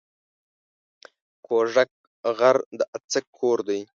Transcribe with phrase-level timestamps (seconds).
[1.45, 1.89] کوږک
[2.37, 3.79] غر د اڅک کور دی